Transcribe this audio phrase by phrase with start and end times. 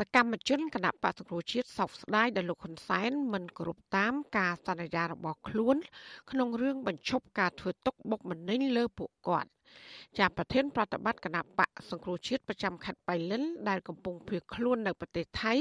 [0.00, 5.76] សកម្មជនគណៈបក្សសង្គ្រោះជាតិសោកស្ដាយដែលលោកហ៊ុនសែនមិនគោរពតាមការសន្យារបស់ខ្លួន
[6.30, 9.50] ក្នុងរឿងបញ្ឈប់ការធ្វើទុកបុកម្នេញលើពួកគាត់
[10.18, 15.54] ជាប្រធានប្រតិបត្តិគណៈបកសង្គ្រោះជាតិប្រចាំខេត្តបៃលិនដែលកំពុងភៀសខ្លួននៅប្រទេសថៃ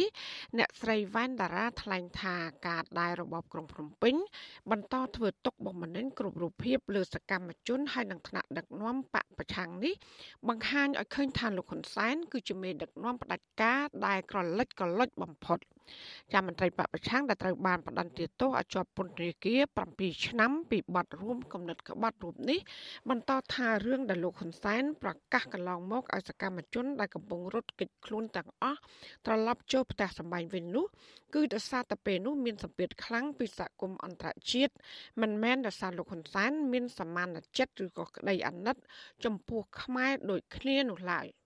[0.58, 2.36] អ្នកស្រីវ៉ែនតារាថ្លែងថា
[2.68, 4.16] ការដែលរបបក្រុងភ្នំពេញ
[4.72, 9.94] បន្តធ្វើទុកបុកម្នេញគ្រប់រូបភាពលើសកម្មជនហើយនឹងថ្នាក់ដឹកនាំបកប្រឆាំងនេះ
[10.50, 15.60] បង្ហាញឲ្យឃើញថាលោកហ៊ុនសែនគឺជាមេដឹកនាំផ្ដាច់ការដែលក្រលិចក្រលុចបំផុត។
[16.34, 19.62] ចាំមន្ត្រីបពប្រឆាំងដែលត្រូវបានផ្តន្ទាទោសឲ្យជាប់ពន្ធនាគារ
[19.94, 22.60] 7ឆ្នាំពីបទរួមគំនិតក្បត់រូបនេះ
[23.10, 28.80] បន្តថារឿងដែលលោកហ៊ុនសែនប្រកាសកន្លងមកឲ្យសកម្មជនដែលកំពុងរត់គេចខ្លួនទាំងអស់
[29.26, 30.86] ត្រឡប់ចូលផ្ទះសម្បែងវិញនោះ
[31.36, 34.74] គឺដោយសារតែពេលនោះមានសម្ពាធខ្លាំងពីសហគមន៍អន្តរជាតិ
[35.22, 38.76] មិនមែនដោយសារលោកហ៊ុនសែនមានសមានចិត្តឬក៏ក្តីអាណិត
[39.26, 41.28] ចំពោះខ្មែរដូចគ្នានោះឡើយ។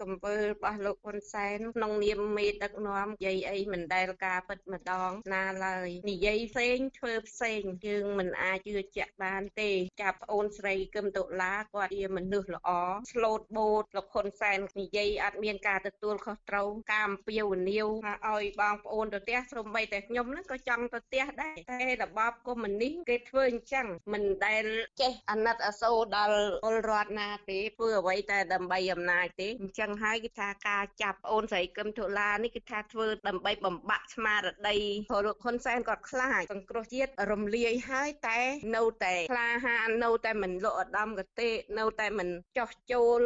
[0.00, 9.70] កំពើរបស់លោកហ៊ុនសែនក្នុងនាមមេដឹកនាំនិយាយអីមិនដែលការពិតម្ដងណាឡើយនិយាយផ្សេងធ្វើផ្សេងយើងមិនអាចជឿជាក់បានទេ
[10.02, 12.70] ចាប់ប្អូនស្រីកឹមតុលាគាត់ជាមនុស្សល្អ
[13.12, 17.86] ស្លូតបូតលោកហ៊ុនសែននិយាយអត់មានការទទួលខុសត្រូវការអំពាវនាវ
[18.28, 24.64] ឲ្យបងប្អូនទៅផ្ទះសូម្បីតែខ្ញុំហ្នឹងក៏ចង់ទៅផ្ទះដែរតែរបបកុម្មុយនីសគេធ្វើអញ្ចឹងមិនដែល
[25.00, 34.76] ចេះអាណិតអាសូរដល់ពលរដ្ឋណាទេធ្វើអ្វីតែដើម្បីអំណាចទេអញ្ចឹងចឹងហើយគឺថាការចាប់អូនស្រីកឹមធូឡានេះគឺថាធ្វើដើម្បីបំបាក់ស្មារតី
[35.10, 38.38] ពលរដ្ឋហ៊ុនសែនគាត់ខ្លាចសង្គ្រោះជាតិរំលាយហើយតែ
[38.76, 43.20] នៅតែក្លាហាននៅតែមិនលក់ឧត្តមកតេនៅតែមិនចោះចូល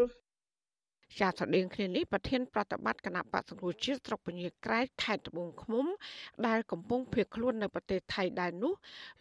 [1.19, 5.86] ជាស្រដៀងគ្នានេះប្រធានប្រតិបត្តិគណៈបក្សសង្គ្រោះជាតិស្រុកពញាក្រែកខេត្តត្បូងឃ្មុំ
[6.47, 8.72] ដែលកំពុងភៀសខ្លួននៅប្រទេសថៃដែរនោះ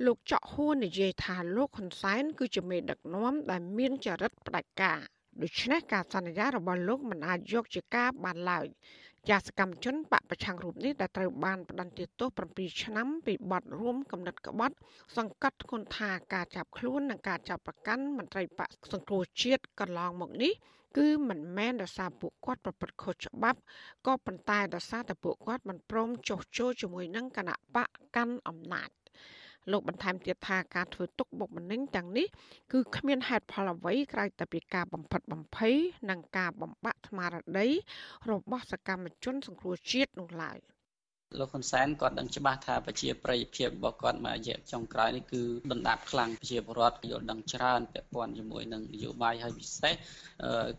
[0.05, 4.99] លោកចော့ហួរនិយាយថាលោកហ៊ុនសែនគឺជាមេដឹកនាំដែលមានចរិតផ្ដាច់ការ
[5.43, 8.65] ដូច្នេះការសន្យារបស់លោកមិនអាចយកជាការបានឡើយ
[9.29, 14.75] ជាសកម្មជនបកប្រឆាំងរូបនេះដែលត្រូវបានផ្តន្ទាទោស7ឆ្នាំពីបទរួមកំណត់ក្បត់
[15.17, 20.53] សង្កត់ធ្ងន់ថាការចាប់ខ្លួននិងការចាប់ប្រកាន់មន្ត្រីបកសង្គ្រោះជាតិកន្លងមកនេះ
[20.97, 23.59] គឺមិនមែនដោយសារពួកគាត់ប្រព្រឹត្តខុសច្បាប់
[24.07, 28.89] ក៏ប៉ុន្តែដោយសារតែពួកគាត់មិនព្រមចុះចូលជាមួយនឹងគណៈបកកាន់អំណាច
[29.71, 32.27] លោកបន្ថែមទៀតថាការធ្វើទុកបុកម្នេញទាំងនេះ
[32.71, 35.75] គឺគ្មានហេតុផលអ្វីក្រៅតែពីការបំផិតបំភ័យ
[36.09, 37.67] និងការបំបាក់ស្មារតី
[38.31, 40.59] របស់សកម្មជនសង្គ្រោះជាតិនោះឡើយ។
[41.37, 45.41] លោកហ៊ុនសែនគាត់ដឹងច្បាស់ថាប្រជាប្រិយភាពរបស់គាត់មួយរយៈចុងក្រោយនេះគឺ
[45.71, 49.93] ដណ្ដាបខ្លាំងប្រជាពលរដ្ឋយល់ដឹងច្រើនពាក់ព័ន្ធជាមួយនឹងនយោបាយហើយពិសេស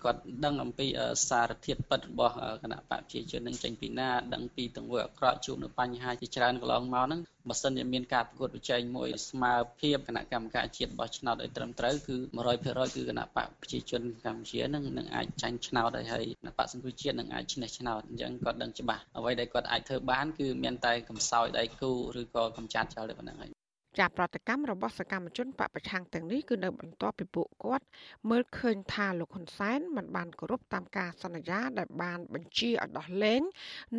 [0.05, 0.87] គាត់ដឹងអំពី
[1.29, 21.91] សារធាតុពិតរបស់គណៈបកប្រជាជននឹងចេញពីណា ដឹងពីទង្វើអាក្រក់ជួបនៅបញ្ហាជាច្រើនកន្លងមកហ្នឹងបើសិនជាមានការប្រកួតប្រជែងមួយស្មើភាពគណៈកម្មការជាតិបោះឆ្នោតឲ្យត្រឹមត្រូវគឺ100%គឺគណៈបកប្រជាជនកម្ពុជានឹងនឹងអាចចាញ់ឆ្នោតហើយហើយគណៈបកសង្គ្រោះជាតិនឹងអាចឈ្នះឆ្នោតអញ្ចឹងគាត់ដឹងច្បាស់អ្វីដែលគាត់អាចធ្វើបានគឺមានតែកំសោយដៃគូ
[22.21, 23.61] ឬក៏កំចាត់ចោលតែប៉ុណ្្នឹងហើយ
[23.99, 27.85] ចាប់ប្រតិកម្មរបស់សកម្មជនបពប្រឆាំងទាំងនេះគឺនៅបន្ទាប់ពីពួកគាត់
[28.31, 33.43] មើលឃើញថាលោកហ៊ុនសែនមិនបានគោរពតាមការសន្យាដែលបានបញ្ជាឲ្យដោះលែង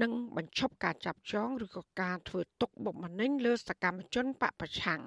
[0.01, 5.01] និងបញ្ឈប់ការចាប់ចងឬក៏ការធ្វើទុកបុកម្នេញលើសកម្មជនបពប្រឆាំង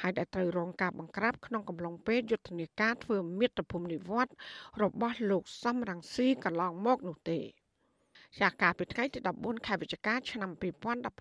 [0.00, 4.32] ហើយដែលត្រូវរងការបង្ក្រាបក្នុងកំឡុងពេលយុទ្ធនាការធ្វើមាតុភូមិនិវត្ត
[4.82, 7.40] របស់លោកសំរងស៊ីកន្លងមកនោះទេ
[8.40, 10.50] ចាកាលពីថ្ងៃទី14ខែវិច្ឆិកាឆ្នាំ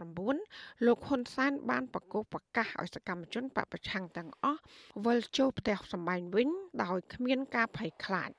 [0.07, 4.61] 2019លោកហ៊ុនសែនបានប្រកាសប្រកាសឲ្យសកម្មជនបពប្រឆាំងទាំងអស់
[5.05, 6.49] វិលចូលផ្ទះសម្បែងវិញ
[6.83, 8.31] ដោយគ្មានការភ័យខ្លាច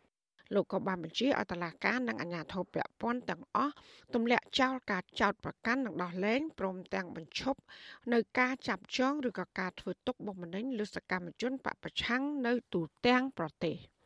[0.54, 3.74] លោកក៏បានបញ្ជាឲ្យតុលាការនិងអាជ្ញាធរពាក់ព័ន្ធទាំងអស់
[4.14, 7.60] ទម្លាក់ចោលការចោទប្រកាន់និងដោះលែងព្រមទាំងបញ្ឈប់
[8.12, 13.76] នៅការចាប់ចងឬក៏ការធ្វើទុកបុកម្នេញលើសកម្មជនបពប្រឆាំងនៅទូទាំងប្រទេស។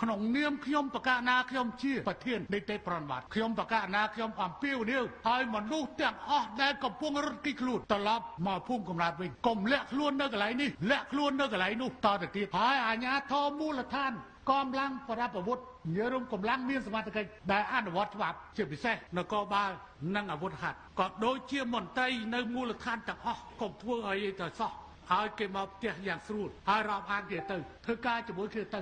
[0.00, 14.12] ក្នុងនាមខ្ញុំបកណាខ្ញុំជាប្រធាននីតិប្រណិប័តខ្ញុំបកណាខ្ញុំអំពាវនាវឲ្យមនុស្សទាំងអស់ដែលកំពុងរត់គេចខ្លួនត្រឡប់មកភូមិកំណើតវិញកុំលាក់ខ្លួននៅកន្លែងនេះលាក់ខ្លួននៅកន្លែងនោះតទៅទៀតហើយអាជ្ញាធរមូលដ្ឋាន
[14.50, 15.58] កម្លាំងប្រដាប់អាវុធ
[15.96, 19.70] ញើរំកម្លាំងមានសមត្ថកិច្ចដែលអនុវត្តច្បាប់ជាពិសេសនគរបាល
[20.16, 24.72] និងអាវុធហត្ថក៏ដូចជាមន្ត្រីនៅមូលដ្ឋានទាំងអស់កុំធ្វើឲ្យទៅសោះ
[25.12, 28.80] ហើយគេមកផ្ទះយ៉ាងស្រួលហើយរាប់អានគេទៅធ្វើការជាមួយគ្នាទៅ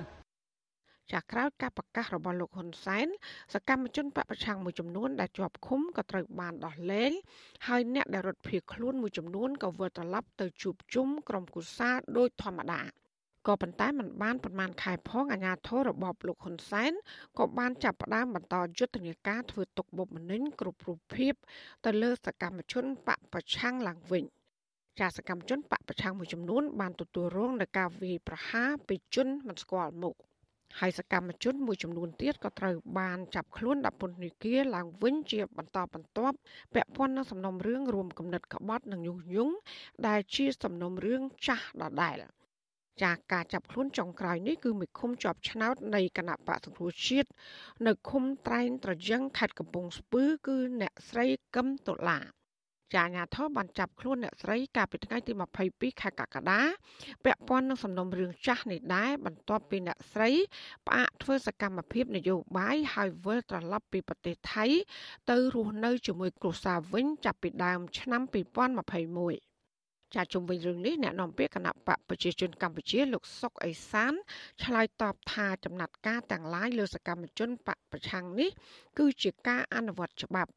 [1.13, 3.07] ចាក្រោយការប្រកាសរបស់លោកហ៊ុនសែន
[3.53, 7.11] សកម្មជនបពប្រឆាំងមួយចំនួនដែលជាប់ឃុំក៏ត្រូវបានដោះលែង
[7.67, 12.81] ហើយអ្នកដែលរត់ភៀសខ្លួនមួយចំនួនក៏វិលត្រឡប់ទៅជួបជុំក្រុមគូសាដោយធម្មតា
[13.47, 16.91] ក៏ប៉ុន្តែมันបានប្រមាណខែផងអាញាធររបបលោកហ៊ុនសែន
[17.37, 21.33] ក៏បានចាប់ផ្ដើមបន្តយុទ្ធនាការធ្វើទុកបុកម្នេញគ្រប់រូបភាព
[21.85, 24.23] ទៅលើសកម្មជនបពប្រឆាំងឡើងវិញ
[24.99, 30.15] ចាសកម្មជនបពប្រឆាំងមួយចំនួនបានទទួលរងនឹងការវាយប្រហារពីជនមិនស្គាល់មុខ
[30.79, 36.35] ហើយសកម្មជនមួយចំនួនទៀតក៏ត្រូវបានចាប់ខ្លួនដាក់ពន្ធនាគារឡើងវិញជាបន្តបន្ទាប់
[36.73, 39.53] ពាក់ព័ន្ធនឹងសំណុំរឿងរួមគំនិតក្បត់និងញុះញង់
[40.07, 42.17] ដែលជាសំណុំរឿងចាស់ដដែល
[43.03, 47.29] ចាការចាប់ខ្លួនចុងក្រោយនេះគឺមេឃុំជាប់ឆ្នោតនៃគណៈបកសង្គ្រោះជាតិ
[47.87, 51.25] នៅឃុំត្រែងត្រយឹងខេត្តកំពង់ស្ពឺគឺអ្នកស្រី
[51.55, 52.19] កឹមតុលា
[52.93, 55.33] ចាអាញាធរបានចាប់ខ្លួនអ្នកស្រីកាលពីថ្ងៃទី
[55.67, 56.61] 22ខែកក្កដា
[57.25, 60.29] ពាក់ព័ន្ធនឹងសំណុំរឿងចាស់នេះដែរបន្ទាប់ពីអ្នកស្រី
[60.87, 64.65] ផ្អាកធ្វើសកម្មភាពនយោបាយហើយវិលត្រឡប់ពីប្រទេសថៃ
[65.29, 69.57] ទៅរស់នៅជាមួយគ្រួសារវិញចាប់ពីដើមឆ្នាំ2021
[70.15, 74.13] ចាជុំវិញរឿងនេះអ្នកនាំពាក្យគណៈបកប្រជាជនកម្ពុជាលោកសុកអេសាន
[74.63, 78.49] ឆ្លើយតបថាចំណាត់ការទាំងឡាយលើសកម្មជនបកប្រឆាំងនេះ
[78.97, 80.51] គឺជាការអនុវត្តច្បាប់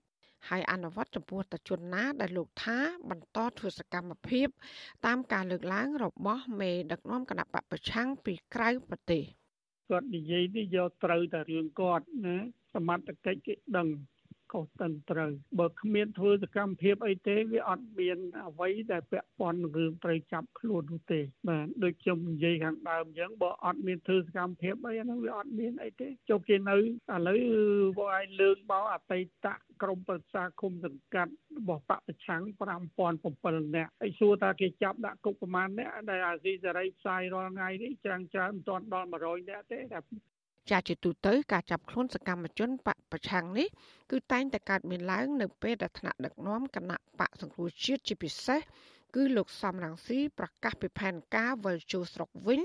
[0.48, 2.78] ហើយអនុវត្តចំពោះតជនណាដែលលោកថា
[3.10, 4.48] បន្តធ្វើសកម្មភាព
[5.06, 9.22] តាមការលើកឡើងរបស់មេដឹកនាំគណៈបពប្រឆាំងពីក្រៅប្រទេស
[9.88, 12.36] គាត់និយាយនេះយកត្រូវតែរឿងគាត់ណា
[12.74, 13.88] សមត្ថកិច្ចគេដឹង
[14.52, 26.80] ខុសត្រឹមត្រូវបើគ្មានធ្វើសកម្មភាពអីទេវាអត់មានអ្វីដែលពាក់ព័ន្ធនឹងរឿងត្រូវចាប់ខ្លួននោះទេបាទដូចខ្ញុំនិយាយខាងដើមអញ្ចឹងបើអត់មានធ្វើសកម្មភាពអីហ្នឹងវាអត់មានអីទេចុះគេនៅឥ
[27.28, 27.40] ឡូវ
[27.98, 29.46] បងឯងលើកមកអតីត
[29.82, 32.42] ក្រមប្រឹក្សាគុំសង្កាត់របស់បពប្រឆាំង
[33.08, 40.00] 5007នាក់ហើយសួរថាគេចាប់ដាក់គុកប្រមាណអ្នកដែលអាស៊ីសេរីផ្សាយរាល់ថ្ងៃនេះច្រើនច្រើនមិនទាន់ដល់100នាក់ទេតែ
[40.70, 43.68] ចាជាទូទៅការចាប់ខ្លួនសកម្មជនបកប្រឆាំងនេះ
[44.10, 48.60] គឺតែងតែកើតមានឡើងនៅពេលដែលថ្នាក់ដឹកនាំគណៈបកសង្គ្រោះជាតិជាពិសេស
[49.16, 52.60] គឺលោកសំរងស៊ីប្រកាសពីផែនការវិលចូលស្រុកវិញ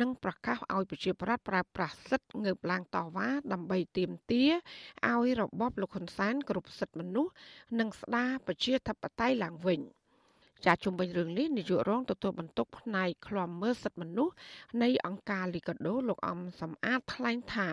[0.00, 4.50] និងប្រកាសឲ្យប្រជាប្រដ្ឋប្រើប្រាស់សិទ្ធិងើបឡើងតវ៉ាដើម្បីទាមទារ
[5.08, 7.32] ឲ្យរបបលោកហ៊ុនសែនគ្រប់សិទ្ធិមនុស្ស
[7.78, 9.80] និងស្ដារប្រជាធិបតេយ្យឡើងវិញ។
[10.64, 14.34] ចាជុំវិញរឿងនេះនាយករងទទួលបន្ទុកផ្នែកឃ្លាំមើលសិទ្ធិមនុស្ស
[14.82, 17.68] នៃអង្គការលីកាដូលោកអំសំអាតថ្លែងថា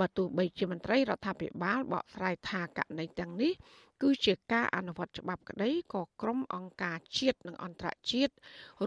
[0.00, 3.52] បើទោះបីជាមន្ត្រីរដ្ឋាភិបាលបកស្រាយថាករណីទាំងនេះ
[4.02, 8.34] គឺជាការអនុវត្តច្បាប់ក្តីក៏ក្រុមអង្គការជាតិនិងអន្តរជាតិ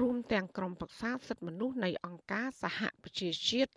[0.01, 3.71] រួមទាំងក្រុមប្រឹក្សាសិទ្ធិមនុស្សនៃអង្គការសហប្រជាជាតិ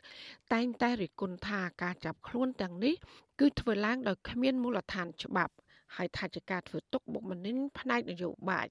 [0.52, 2.94] តែងតែរិះគន់ថាការចាប់ខ្លួនទាំងនេះ
[3.40, 5.52] គឺធ្វើឡើងដោយគ្មានមូលដ្ឋានច្បាប់
[5.96, 8.66] ហើយថាជាការធ្វើទុកបុកម្នេញផ្នែកនយោបាយ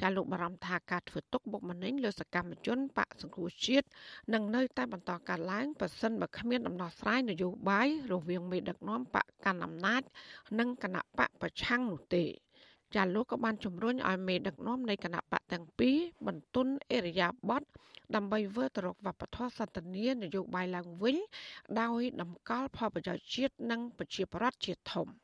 [0.00, 3.86] ចាលោកបារម្ភថាការធ្វើទុកបុកម្នេញលើសកម្មជនបកសង្គ្រោះជាតិ
[4.34, 10.02] នឹងនៅតែបន្តកើតឡើងបើសិនបើគ្មានដំណោះស្រាយនយោបាយរវាងមេដឹកនាំបកកាន់អំណាច
[10.58, 12.24] និងគណៈបកប្រឆាំងនោះទេ
[12.94, 15.96] ចាលោកក៏បានជំរុញឲ្យមេដឹកនាំនៃគណៈបកទាំងពីរ
[16.26, 17.62] បន្ទន់អេរយាប័ត
[18.14, 21.16] ដើម្បីធ្វើទៅរកវប្បធម៌សន្តិនិនយោបាយឡើងវិញ
[21.80, 25.08] ដោយតម្កល់ផលប្រយោជន៍ជាតិនិងប្រជាប្រដ្ឋជាធំ។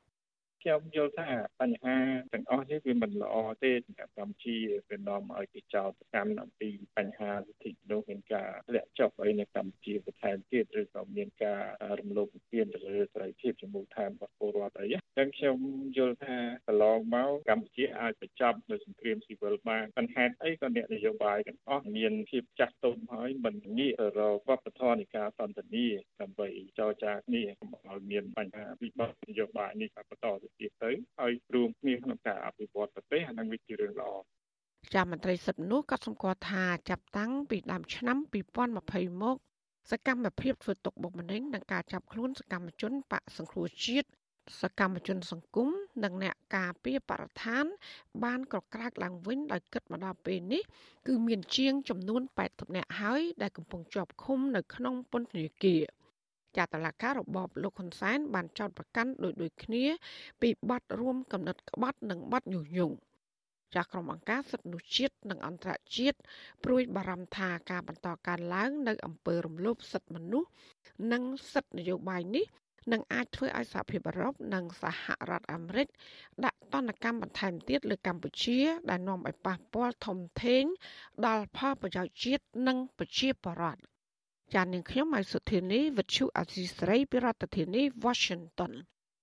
[0.63, 1.31] ខ្ញុំយល់ថា
[1.61, 1.97] បញ្ហា
[2.33, 3.35] ទាំងអស់នេះវាមិនល្អ
[3.65, 4.57] ទេសម្រាប់កម្ពុជា
[4.89, 11.63] វានាំឲ្យគេចោទកម្មអំពីបញ្ហាសិទ្ធិមនុស្សមានការលាក់ចុះអីនៅកម្ពុជាបន្ថែមទៀតឬក៏មានការ
[12.01, 14.87] រំលោភបំពានទៅលើសេរីភាពជាមូលដ្ឋានរបស់ពលរដ្ឋអី
[15.19, 15.59] ចឹងខ្ញុំ
[15.97, 16.37] យល់ថា
[16.67, 25.87] កន្លងមកកម្ពុជាអាចបញ្ចប់នៅសង្គ្រាមស៊ីវិលបានបញ្ហាអីក៏អ្នកនយោបាយទាំងអស់មានភាពចាស់ទុំហើយមិនងាកទៅរកវប្បធម៌នៃការសន្ទនា
[26.21, 26.49] ដើម្បី
[26.79, 34.11] ចរចាគ្នាកុំឲ្យមានបញ្ហាវិបត្តិនយោបាយនេះបន្តទៅទៀតទៅហើយរួមគ្នាក្នុងការអភិវឌ្ឍប្រទេសអានឹងវាជារឿងល្អ
[34.95, 38.17] ចាមន្ត្រីសិទ្ធិមនុស្សក៏សម្គាល់ថាចាប់តាំងពីដើមឆ្នាំ
[38.71, 39.37] 2020មក
[39.91, 44.09] សកម្មភាពធ្វើទុកបុកម្នេញនិងការចាប់ខ្លួនសកម្មជនបកសង្គ្រោះជាតិ
[44.61, 45.69] សកម្មជនសង្គម
[46.05, 47.65] និងអ្នកការពារបរិស្ថាន
[48.25, 50.63] បានក្រក្រើកឡើងវិញដោយគិតមកដល់ពេលនេះ
[51.07, 55.83] គឺមានជាងចំនួន80នាក់ហើយដែលកំពុងជាប់ឃុំនៅក្នុងពន្ធនាគារ
[56.57, 59.85] ចាតឡាការរបបលោកហ៊ុនសែនបានចោទប្រកាន់ដោយដូចគ្នា
[60.43, 62.97] ពីបទរួមកំណត់ក្បត់និងបទញុះញង់
[63.75, 66.19] ចាស់ក្រុមអង្គការសិទ្ធិមនុស្សជាតិនិងអន្តរជាតិ
[66.65, 70.51] ព្រួយបារម្ភថាការបន្តកើនឡើងនៅអំពើរំលោភសិទ្ធិមនុស្ស
[71.13, 72.47] និងសិទ្ធិនយោបាយនេះ
[72.93, 75.89] នឹងអាចធ្វើឲ្យសហភាពអឺរ៉ុបនិងសហរដ្ឋអាមេរិក
[76.45, 78.59] ដាក់ទណ្ឌកម្មបន្ថែមទៀតលើកម្ពុជា
[78.91, 80.65] ដែលនាំឲ្យប៉ះពាល់ធំធេង
[81.27, 83.81] ដល់ផលប្រយោជន៍ជាតិនិងប្រជាពលរដ្ឋ
[84.55, 88.73] ចាននាងខ្ញុំម៉ៃសុធានីវិទ្យុអសីស្រីពីរដ្ឋធានី Washington